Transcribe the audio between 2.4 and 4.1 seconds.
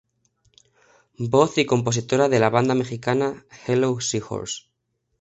banda mexicana Hello